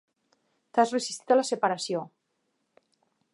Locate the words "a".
1.35-1.37